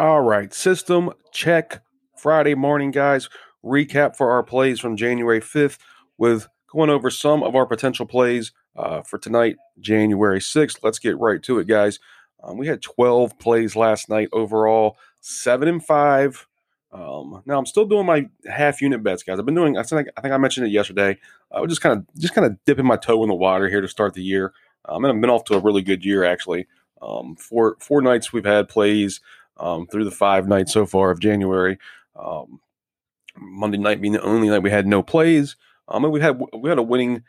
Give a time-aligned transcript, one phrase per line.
[0.00, 1.82] All right, system check
[2.16, 3.28] Friday morning, guys.
[3.62, 5.76] Recap for our plays from January 5th
[6.16, 10.78] with going over some of our potential plays uh, for tonight, January 6th.
[10.82, 11.98] Let's get right to it, guys.
[12.42, 16.46] Um, we had 12 plays last night overall, seven and five.
[16.92, 19.38] Um, now I'm still doing my half unit bets, guys.
[19.38, 19.76] I've been doing.
[19.76, 21.18] I think I think I mentioned it yesterday.
[21.52, 23.82] I was just kind of just kind of dipping my toe in the water here
[23.82, 24.54] to start the year.
[24.86, 26.68] Um, and I've been off to a really good year actually.
[27.02, 29.20] Um, four four nights we've had plays
[29.60, 31.78] um, through the five nights so far of January.
[32.16, 32.60] Um,
[33.36, 35.56] Monday night being the only night we had no plays.
[35.88, 37.22] Um, and we had we had a winning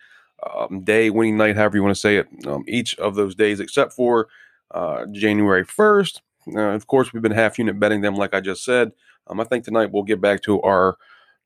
[0.56, 3.60] um, day, winning night, however you want to say it, um, each of those days,
[3.60, 4.28] except for
[4.72, 6.22] uh, January first.
[6.48, 8.92] Uh, of course, we've been half unit betting them, like I just said.
[9.28, 10.98] Um, I think tonight we'll get back to our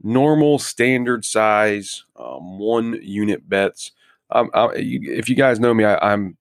[0.01, 3.91] normal standard size one unit bets.
[4.31, 6.37] I, if you guys know me, I, am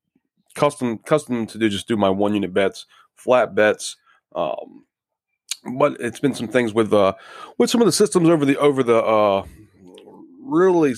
[0.55, 3.97] custom custom to do just do my one unit bets, flat bets.
[4.35, 4.85] Um,
[5.79, 7.15] but it's been some things with uh
[7.57, 9.47] with some of the systems over the over the uh
[10.41, 10.95] really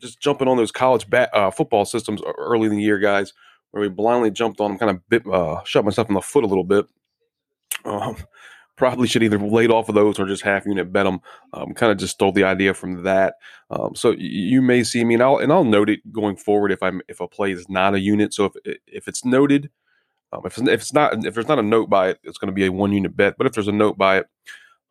[0.00, 3.32] just jumping on those college uh, football systems early in the year, guys,
[3.70, 6.44] where we blindly jumped on them, kind of bit, uh, shot myself in the foot
[6.44, 6.86] a little bit.
[7.84, 8.16] Um,
[8.76, 11.20] probably should either laid off of those or just half unit bet them.
[11.52, 13.34] Um, kind of just stole the idea from that.
[13.70, 16.82] Um, so you may see me, and I'll and I'll note it going forward if
[16.82, 18.32] I'm if a play is not a unit.
[18.32, 19.70] So if if it's noted,
[20.32, 22.48] um, if, it's, if it's not if there's not a note by it, it's going
[22.48, 23.36] to be a one unit bet.
[23.38, 24.26] But if there's a note by it,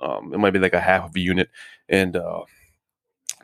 [0.02, 1.50] um, it might be like a half of a unit
[1.90, 2.42] and uh,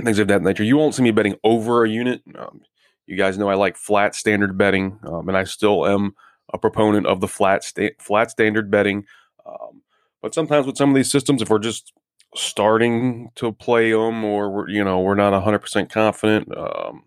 [0.01, 0.63] things of that nature.
[0.63, 2.21] You won't see me betting over a unit.
[2.35, 2.61] Um,
[3.05, 6.15] you guys know I like flat standard betting, um, and I still am
[6.53, 9.05] a proponent of the flat sta- flat standard betting.
[9.45, 9.81] Um,
[10.21, 11.93] but sometimes with some of these systems, if we're just
[12.35, 17.03] starting to play them, or we're you know we're not hundred percent confident, um,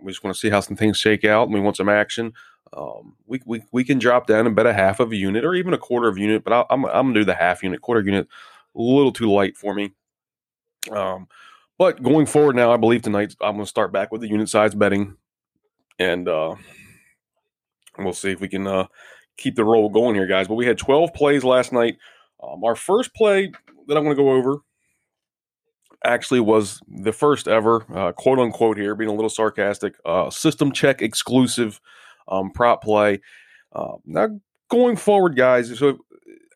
[0.00, 2.32] we just want to see how some things shake out, and we want some action.
[2.74, 5.54] Um, we, we we can drop down and bet a half of a unit or
[5.54, 7.62] even a quarter of a unit, but I, am I'm, I'm gonna do the half
[7.62, 8.28] unit, quarter unit,
[8.74, 9.92] a little too light for me.
[10.90, 11.28] Um,
[11.78, 14.74] but going forward now, I believe tonight I'm gonna start back with the unit size
[14.74, 15.16] betting,
[15.98, 16.54] and uh,
[17.98, 18.86] we'll see if we can uh,
[19.36, 20.48] keep the roll going here, guys.
[20.48, 21.98] But we had 12 plays last night.
[22.42, 23.52] Um, our first play
[23.86, 24.58] that I'm going to go over
[26.04, 30.72] actually was the first ever, uh, quote unquote, here, being a little sarcastic, uh, system
[30.72, 31.80] check exclusive
[32.28, 33.20] um, prop play.
[33.72, 34.28] Uh, now,
[34.70, 35.98] going forward, guys, so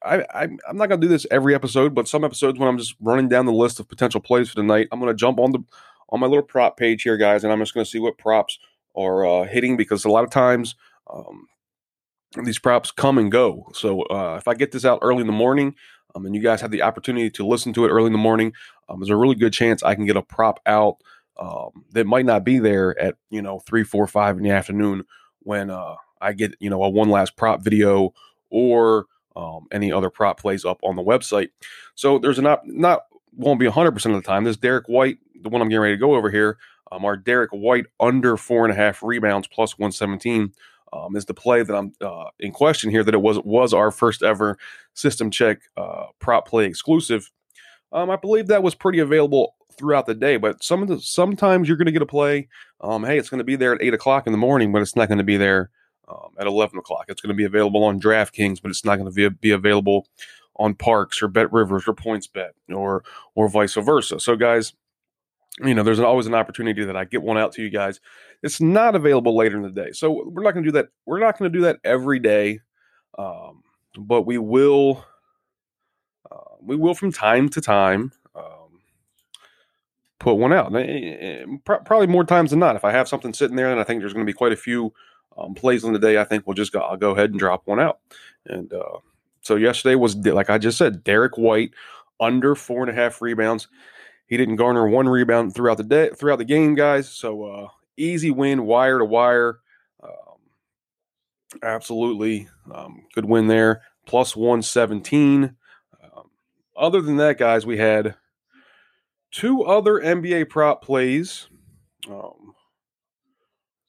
[0.03, 2.79] I, I, am not going to do this every episode, but some episodes when I'm
[2.79, 5.39] just running down the list of potential plays for the night, I'm going to jump
[5.39, 5.65] on the
[6.11, 8.59] on my little prop page here, guys, and I'm just going to see what props
[8.95, 10.77] are uh, hitting because a lot of times
[11.13, 11.47] um,
[12.45, 13.69] these props come and go.
[13.75, 15.75] So uh, if I get this out early in the morning,
[16.15, 18.53] um, and you guys have the opportunity to listen to it early in the morning,
[18.89, 20.97] um, there's a really good chance I can get a prop out
[21.39, 25.05] um, that might not be there at you know three, four, five in the afternoon
[25.47, 28.13] when uh, I get you know a one last prop video
[28.51, 31.49] or um, any other prop plays up on the website.
[31.95, 33.03] So there's an op- not
[33.33, 34.45] won't be 100 percent of the time.
[34.45, 36.59] This Derrick White, the one I'm getting ready to go over here,
[36.91, 40.53] um, our Derrick White under four and a half rebounds plus 117
[40.93, 43.05] um, is the play that I'm uh, in question here.
[43.05, 44.59] That it was was our first ever
[44.95, 47.31] system check uh, prop play exclusive.
[47.93, 51.69] Um, I believe that was pretty available throughout the day, but some of the sometimes
[51.69, 52.49] you're going to get a play.
[52.81, 54.97] Um, hey, it's going to be there at eight o'clock in the morning, but it's
[54.97, 55.71] not going to be there
[56.09, 57.07] um, at eleven o'clock.
[57.09, 60.07] It's going to be available on DraftKings, but it's not going to be, be available
[60.57, 63.05] on Parks or Bet Rivers or PointsBet or
[63.35, 64.21] or vice versa.
[64.21, 64.73] So, guys,
[65.63, 68.01] you know, there's always an opportunity that I get one out to you guys.
[68.43, 70.89] It's not available later in the day, so we're not going to do that.
[71.07, 72.61] We're not going to do that every day,
[73.19, 73.63] um,
[73.99, 75.05] but we will.
[76.31, 78.11] Uh, we will from time to time
[80.27, 80.73] put one out.
[81.65, 82.75] Probably more times than not.
[82.75, 84.57] If I have something sitting there, and I think there's going to be quite a
[84.57, 84.93] few
[85.39, 86.81] um, plays on the day, I think we'll just go.
[86.81, 88.01] I'll go ahead and drop one out.
[88.45, 88.99] And uh,
[89.41, 91.75] so yesterday was like I just said, Derrick White
[92.19, 93.69] under four and a half rebounds.
[94.27, 97.09] He didn't garner one rebound throughout the day, throughout the game, guys.
[97.09, 99.61] So uh, easy win, wire to wire.
[100.03, 100.41] Um,
[101.63, 103.83] absolutely um, good win there.
[104.07, 105.55] Plus 117.
[106.03, 106.31] Um,
[106.77, 108.17] other than that, guys, we had
[109.37, 111.49] two other NBA prop plays.
[112.09, 112.55] Um,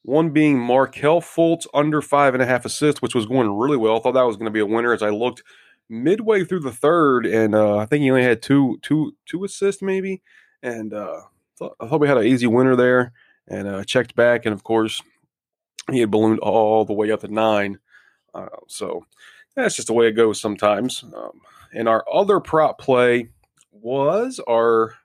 [0.04, 3.96] one being Markelle Fultz under five and a half assists, which was going really well.
[3.96, 5.44] I thought that was going to be a winner as I looked
[5.88, 9.82] midway through the third, and uh, I think he only had two, two, two assists
[9.82, 10.22] maybe,
[10.62, 11.22] and uh,
[11.80, 13.14] I thought we had an easy winner there,
[13.48, 15.02] and uh, checked back, and of course
[15.90, 17.80] he had ballooned all the way up to nine.
[18.34, 19.06] Uh, so
[19.56, 21.06] that's just the way it goes sometimes.
[21.16, 21.40] Um,
[21.74, 23.30] and our other prop play
[23.72, 24.96] was our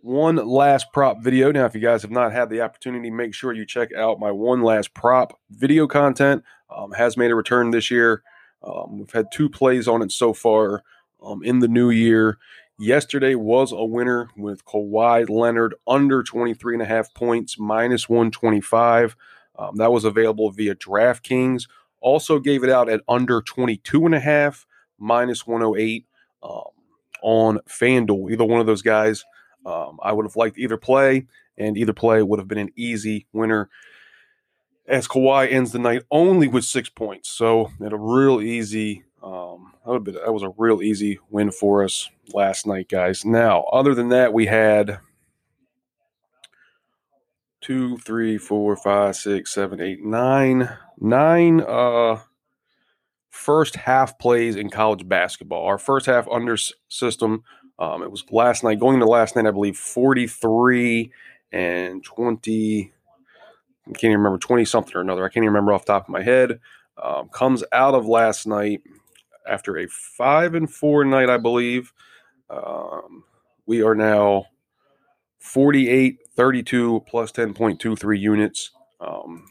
[0.00, 1.50] one last prop video.
[1.50, 4.30] Now, if you guys have not had the opportunity, make sure you check out my
[4.30, 6.42] one last prop video content.
[6.74, 8.22] Um, has made a return this year.
[8.62, 10.82] Um, we've had two plays on it so far
[11.22, 12.38] um, in the new year.
[12.78, 19.16] Yesterday was a winner with Kawhi Leonard under 23 and a half points, minus 125.
[19.58, 21.66] Um, that was available via DraftKings.
[22.00, 24.66] Also gave it out at under 22 and a half,
[24.98, 26.06] minus 108
[26.44, 26.62] um,
[27.22, 28.30] on FanDuel.
[28.30, 29.24] Either one of those guys,
[29.66, 31.26] um, I would have liked either play,
[31.56, 33.68] and either play would have been an easy winner.
[34.86, 39.72] As Kawhi ends the night only with six points, so at a real easy um,
[39.86, 43.24] that, been, that was a real easy win for us last night, guys.
[43.24, 45.00] Now, other than that, we had
[47.60, 52.20] two, three, four, five, six, seven, eight, nine, nine uh,
[53.30, 55.66] first half plays in college basketball.
[55.66, 56.56] Our first half under
[56.88, 57.42] system,
[57.78, 61.12] um, it was last night, going to last night, I believe 43
[61.52, 62.92] and 20.
[63.86, 65.24] I can't even remember 20 something or another.
[65.24, 66.60] I can't even remember off top of my head.
[67.02, 68.82] Um, comes out of last night
[69.48, 71.92] after a five and four night, I believe.
[72.50, 73.24] Um,
[73.66, 74.46] we are now
[75.38, 79.46] 48, 32 plus 10.23 units um,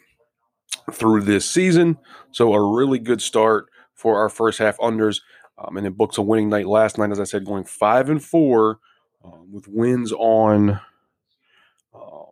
[0.91, 1.97] through this season.
[2.31, 5.21] So a really good start for our first half unders.
[5.57, 8.23] Um, and it books a winning night last night, as I said, going five and
[8.23, 8.79] four
[9.23, 10.79] um, with wins on
[11.93, 12.27] um,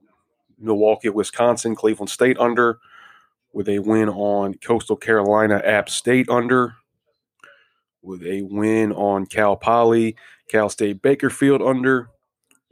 [0.60, 2.80] Milwaukee, Wisconsin, Cleveland State under,
[3.51, 6.75] with a win on Coastal Carolina, App State under,
[8.01, 10.16] with a win on Cal Poly,
[10.50, 12.10] Cal State Bakersfield under,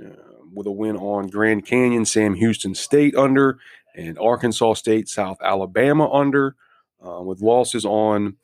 [0.04, 0.10] uh,
[0.54, 3.58] with a win on Grand Canyon, Sam Houston State under,
[3.96, 6.56] and Arkansas State, South Alabama under,
[7.06, 8.36] uh, with losses on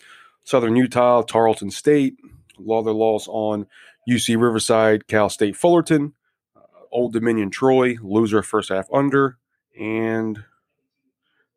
[0.44, 2.18] Southern Utah, Tarleton State,
[2.60, 3.68] other loss on
[4.10, 6.14] UC Riverside, Cal State Fullerton,
[6.56, 9.38] uh, Old Dominion Troy, loser first half under,
[9.80, 10.44] and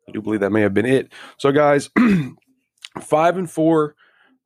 [0.07, 1.11] I do believe that may have been it.
[1.37, 1.89] So, guys,
[3.01, 3.95] five and four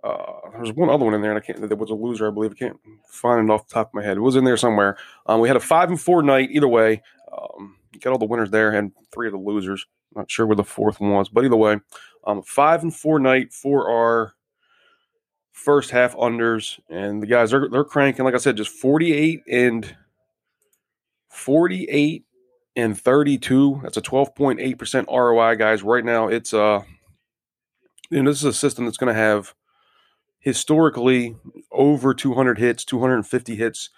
[0.03, 1.67] uh, there's one other one in there, and I can't.
[1.67, 2.51] There was a loser, I believe.
[2.51, 2.79] I can't
[3.09, 4.17] find it off the top of my head.
[4.17, 4.97] It was in there somewhere.
[5.25, 6.49] Um, we had a five and four night.
[6.51, 7.01] Either way,
[7.31, 9.85] um, got all the winners there and three of the losers.
[10.15, 11.77] Not sure where the fourth one was, but either way,
[12.27, 14.33] um, five and four night for our
[15.53, 18.25] first half unders, and the guys are they're cranking.
[18.25, 19.95] Like I said, just 48 and
[21.29, 22.25] 48
[22.75, 23.79] and 32.
[23.81, 25.81] That's a 12.8 percent ROI, guys.
[25.81, 26.83] Right now, it's uh,
[28.09, 29.53] you know, this is a system that's going to have
[30.39, 31.37] historically
[31.71, 33.89] over 200 hits, 250 hits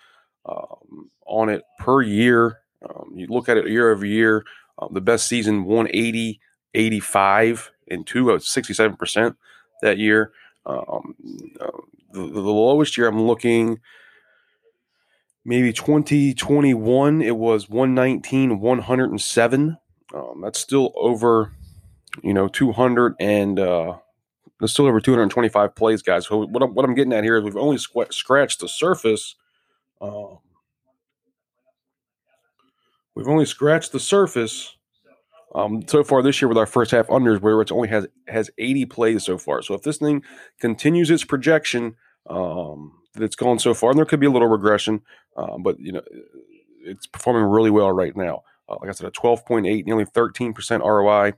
[0.45, 2.59] um, on it per year.
[2.87, 4.45] Um, you look at it year over year,
[4.77, 6.39] um, the best season 180,
[6.75, 9.35] 85, and two, 67%
[9.81, 10.31] that year.
[10.65, 11.15] Um,
[11.59, 11.67] uh,
[12.11, 13.79] the, the, lowest year I'm looking,
[15.45, 19.77] maybe 2021, it was 119, 107.
[20.13, 21.53] Um, that's still over,
[22.23, 23.97] you know, 200 and, uh,
[24.65, 26.27] still over 225 plays, guys.
[26.27, 29.35] So what I'm, what I'm getting at here is we've only squ- scratched the surface.
[30.01, 30.39] Um,
[33.15, 34.75] we've only scratched the surface
[35.55, 38.49] um, so far this year with our first half unders, where it's only has has
[38.57, 39.61] 80 plays so far.
[39.61, 40.23] So if this thing
[40.59, 41.95] continues its projection
[42.29, 45.01] um, that it's gone so far, and there could be a little regression,
[45.35, 46.01] uh, but you know
[46.81, 48.43] it's performing really well right now.
[48.67, 51.33] Uh, like I said, a 12.8, nearly 13% ROI.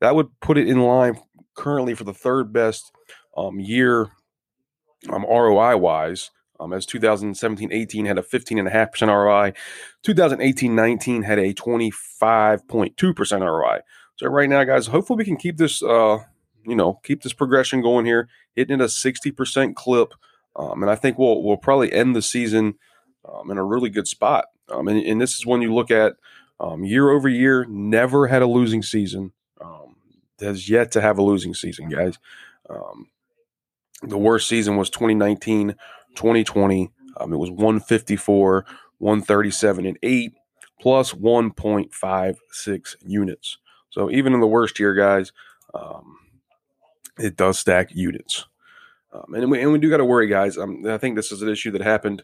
[0.00, 1.18] That would put it in line
[1.54, 2.90] currently for the third best
[3.36, 4.08] um, year
[5.10, 6.30] um, ROI wise.
[6.60, 9.52] Um, as 2017-18 had a 15.5% ROI,
[10.04, 13.80] 2018-19 had a 25.2% ROI.
[14.16, 16.18] So right now, guys, hopefully we can keep this, uh,
[16.64, 20.14] you know, keep this progression going here, hitting at a 60% clip,
[20.54, 22.74] um, and I think we'll we'll probably end the season
[23.26, 24.44] um, in a really good spot.
[24.68, 26.16] Um, and, and, this is when you look at
[26.60, 29.32] um, year over year, never had a losing season
[30.42, 32.18] has yet to have a losing season, guys.
[32.68, 33.08] Um,
[34.02, 35.76] the worst season was 2019,
[36.14, 36.90] 2020.
[37.18, 38.64] Um, it was 154,
[38.98, 40.32] 137, and 8
[40.80, 43.58] plus 1.56 units.
[43.90, 45.32] So even in the worst year, guys,
[45.74, 46.18] um,
[47.18, 48.46] it does stack units.
[49.12, 50.56] Um, and, we, and we do got to worry, guys.
[50.56, 52.22] Um, I think this is an issue that happened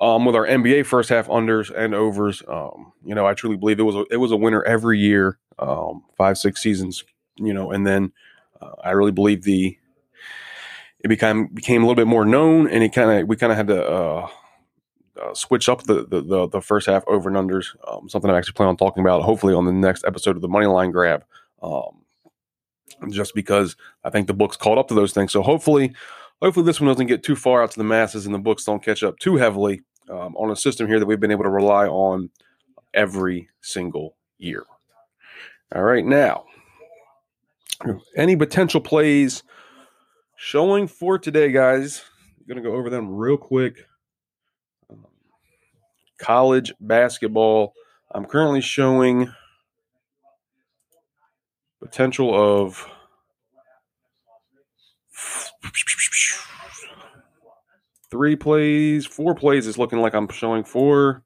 [0.00, 2.42] um, with our NBA first half unders and overs.
[2.46, 5.38] Um, you know, I truly believe it was a, it was a winner every year,
[5.58, 7.04] um, five six seasons
[7.40, 8.12] you know, and then
[8.60, 9.76] uh, I really believe the
[11.02, 13.56] it became became a little bit more known, and it kind of we kind of
[13.56, 14.28] had to uh,
[15.20, 17.74] uh, switch up the, the, the the first half over and unders.
[17.86, 20.48] Um, something I'm actually plan on talking about, hopefully on the next episode of the
[20.48, 21.24] Money Line Grab.
[21.62, 22.02] Um,
[23.10, 25.94] just because I think the books caught up to those things, so hopefully,
[26.42, 28.82] hopefully this one doesn't get too far out to the masses, and the books don't
[28.82, 29.80] catch up too heavily
[30.10, 32.30] um, on a system here that we've been able to rely on
[32.92, 34.64] every single year.
[35.74, 36.44] All right, now
[38.16, 39.42] any potential plays
[40.42, 42.02] Showing for today, guys.
[42.38, 43.84] I'm going to go over them real quick.
[44.88, 45.04] Um,
[46.18, 47.74] college basketball.
[48.10, 49.30] I'm currently showing
[51.78, 52.88] potential of
[58.10, 61.22] three plays, four plays is looking like I'm showing four.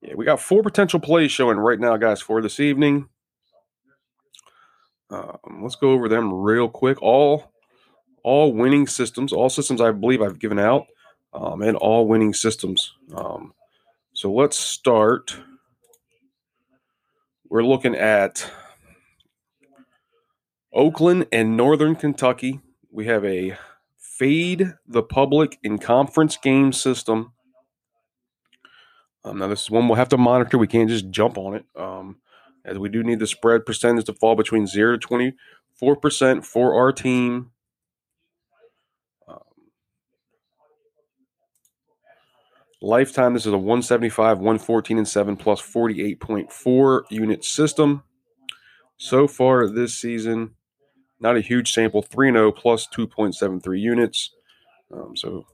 [0.00, 3.10] Yeah, we got four potential plays showing right now, guys, for this evening.
[5.10, 7.02] Um, let's go over them real quick.
[7.02, 7.52] All
[8.22, 10.86] all winning systems, all systems I believe I've given out,
[11.32, 12.94] um, and all winning systems.
[13.14, 13.54] Um,
[14.12, 15.36] so let's start.
[17.48, 18.50] We're looking at
[20.72, 22.60] Oakland and Northern Kentucky.
[22.90, 23.56] We have a
[23.96, 27.32] fade the public in conference game system.
[29.24, 30.58] Um, now, this is one we'll have to monitor.
[30.58, 32.18] We can't just jump on it, um,
[32.64, 35.34] as we do need the spread percentage to fall between 0 to
[35.80, 37.50] 24% for our team.
[42.80, 48.02] Lifetime, this is a 175, 114, and 7 plus 48.4 unit system.
[48.96, 50.54] So far this season,
[51.20, 54.30] not a huge sample, 3 0 plus 2.73 units.
[54.92, 55.46] Um, so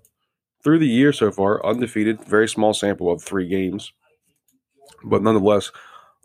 [0.63, 3.93] through the year so far, undefeated, very small sample of three games,
[5.05, 5.71] but nonetheless,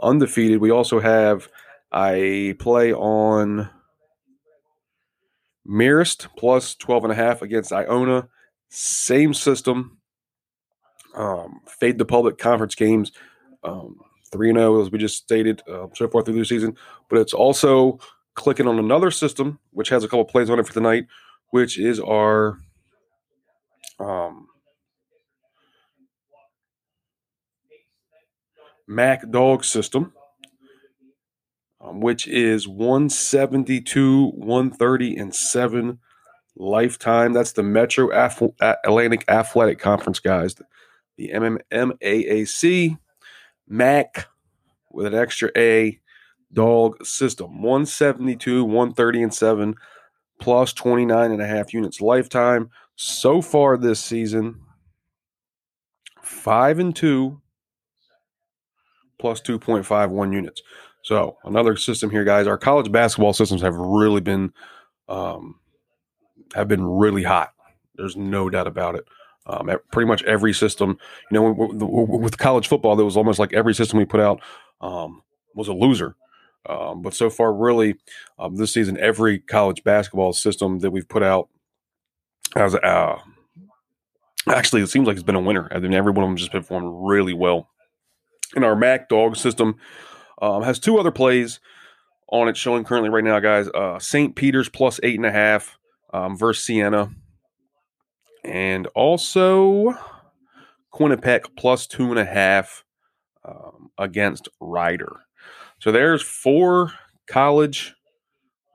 [0.01, 0.60] undefeated.
[0.60, 1.50] We also have
[1.94, 3.70] a play on
[5.68, 8.29] Marist plus 12.5 against Iona.
[8.70, 9.99] Same system.
[11.16, 13.12] Um, fade the public conference games.
[13.63, 14.00] Um,
[14.32, 16.75] 3 0, as we just stated, uh, so far through the season.
[17.10, 18.00] But it's also
[18.36, 21.08] clicking on another system, which has a couple plays on it for tonight,
[21.51, 22.60] which is our
[24.00, 24.48] um,
[28.88, 30.13] Mac Dog system,
[31.82, 36.00] um, which is 172, 130, and 7
[36.56, 37.34] lifetime.
[37.34, 38.10] That's the Metro
[38.62, 40.56] Atlantic Athletic Conference, guys.
[41.20, 42.98] The MAAC
[43.68, 44.28] Mac
[44.90, 46.00] with an extra A
[46.54, 47.62] dog system.
[47.62, 49.76] 172 130 and 7
[50.40, 52.70] plus 29 and a half units lifetime.
[52.96, 54.62] So far this season
[56.22, 57.42] 5 and 2
[59.20, 60.62] plus 2.51 units.
[61.04, 62.48] So another system here guys.
[62.48, 64.54] Our college basketball systems have really been
[65.10, 65.60] um,
[66.54, 67.52] have been really hot.
[67.96, 69.04] There's no doubt about it
[69.50, 70.98] um, pretty much every system
[71.32, 74.41] you know with college football there was almost like every system we put out
[74.82, 75.22] um,
[75.56, 76.15] was a loser
[76.68, 77.96] um, but so far, really,
[78.38, 81.50] um, this season, every college basketball system that we've put out
[82.56, 83.18] has uh,
[84.48, 85.68] actually, it seems like it's been a winner.
[85.72, 87.70] I mean, every one of them just performed really well.
[88.56, 89.77] And our Mac Dog system
[90.41, 91.60] um, has two other plays
[92.27, 93.68] on it showing currently right now, guys.
[93.70, 94.36] Uh, St.
[94.36, 95.77] Peter's plus eight and a half
[96.13, 97.10] um, versus Siena,
[98.43, 99.96] and also
[100.93, 102.84] Quinnipiac plus two and a half
[103.46, 105.22] um, against Rider.
[105.79, 106.91] So there's four
[107.27, 107.96] college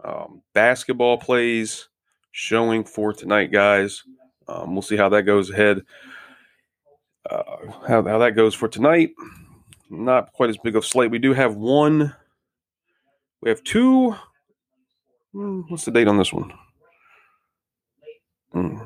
[0.03, 1.89] um, basketball plays
[2.33, 4.03] showing for tonight, guys.
[4.49, 5.83] Um, we'll see how that goes ahead.
[7.29, 7.43] Uh,
[7.87, 9.11] how, how that goes for tonight.
[9.91, 11.11] Not quite as big of slate.
[11.11, 12.15] We do have one.
[13.41, 14.15] We have two.
[15.33, 16.53] Hmm, what's the date on this one?
[18.53, 18.79] Hmm.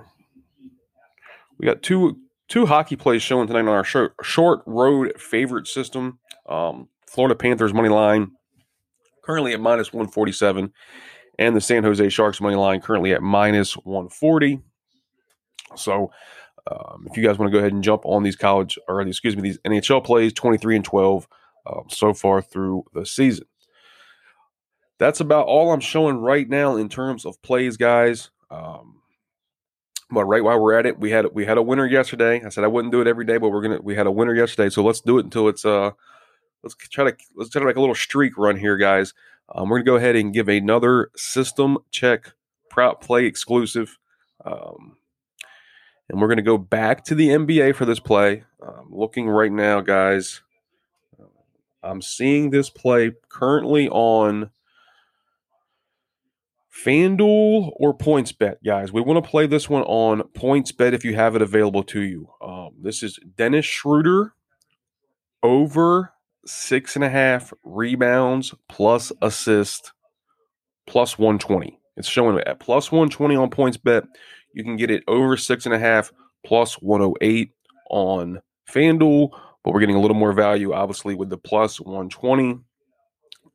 [1.59, 6.19] We got two two hockey plays showing tonight on our short, short road favorite system.
[6.49, 8.33] Um, Florida Panthers money line
[9.23, 10.73] currently at minus 147,
[11.39, 14.61] and the San Jose Sharks money line currently at minus 140.
[15.77, 16.11] So,
[16.71, 19.37] um, if you guys want to go ahead and jump on these college or excuse
[19.37, 21.29] me, these NHL plays, 23 and 12
[21.67, 23.47] um, so far through the season.
[24.99, 28.31] That's about all I'm showing right now in terms of plays, guys.
[28.51, 28.97] Um,
[30.11, 32.43] but right while we're at it, we had we had a winner yesterday.
[32.45, 34.35] I said I wouldn't do it every day, but we're gonna we had a winner
[34.35, 35.91] yesterday, so let's do it until it's uh
[36.63, 39.13] let's try to let's try to make a little streak run here, guys.
[39.55, 42.33] Um, we're gonna go ahead and give another system check
[42.71, 43.99] prop play exclusive,
[44.45, 44.97] um,
[46.09, 48.45] and we're gonna go back to the NBA for this play.
[48.63, 50.41] Um, looking right now, guys,
[51.83, 54.51] I'm seeing this play currently on
[56.85, 58.93] FanDuel or PointsBet, guys.
[58.93, 62.31] We want to play this one on PointsBet if you have it available to you.
[62.41, 64.35] Um, this is Dennis Schroeder
[65.43, 66.13] over
[66.47, 69.93] six and a half rebounds plus assist
[70.87, 71.81] plus 120.
[71.97, 74.07] It's showing at plus 120 on PointsBet.
[74.55, 76.13] You can get it over six and a half
[76.47, 77.51] plus 108
[77.91, 79.31] on FanDuel,
[79.65, 82.61] but we're getting a little more value, obviously, with the plus 120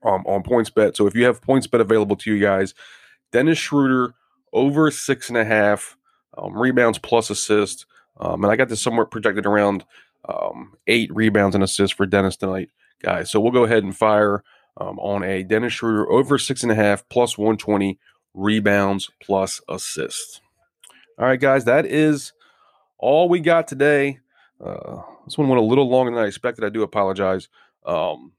[0.03, 0.97] um, on PointsBet.
[0.97, 2.73] So if you have PointsBet available to you guys,
[3.33, 4.13] Dennis Schroeder
[4.53, 5.97] over six and a half
[6.37, 7.85] um, rebounds plus assists.
[8.17, 9.83] Um, and I got this somewhere projected around
[10.29, 12.69] um, eight rebounds and assists for Dennis tonight,
[13.01, 13.29] guys.
[13.29, 14.43] So we'll go ahead and fire
[14.77, 17.99] um, on a Dennis Schroeder over six and a half plus 120
[18.33, 20.39] rebounds plus assists.
[21.19, 22.33] All right, guys, that is
[22.97, 24.19] all we got today.
[24.63, 26.63] Uh, this one went a little longer than I expected.
[26.63, 27.49] I do apologize.
[27.85, 28.31] Um,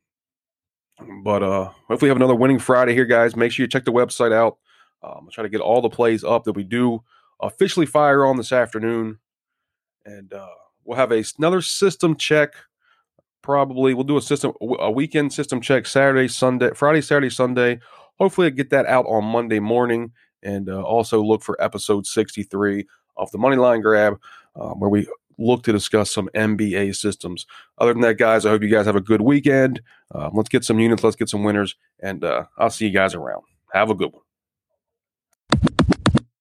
[1.23, 3.37] but uh, hopefully, have another winning Friday here, guys.
[3.37, 4.59] Make sure you check the website out.
[5.05, 7.03] Um, I'll try to get all the plays up that we do
[7.41, 9.19] officially fire on this afternoon.
[10.07, 10.49] And uh,
[10.85, 12.55] we'll have a, another system check.
[13.43, 17.79] Probably we'll do a system a weekend system check Saturday, Sunday, Friday, Saturday, Sunday.
[18.19, 22.87] Hopefully, I get that out on Monday morning, and uh, also look for episode 63
[23.19, 24.19] of the Money Line Grab,
[24.57, 25.07] um, where we
[25.37, 27.45] look to discuss some NBA systems.
[27.77, 29.83] Other than that, guys, I hope you guys have a good weekend.
[30.15, 33.15] Um, let's get some units, let's get some winners, and uh, I'll see you guys
[33.15, 33.43] around.
[33.75, 34.24] Have a good one.